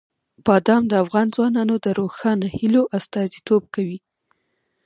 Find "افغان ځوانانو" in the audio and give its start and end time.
1.03-1.75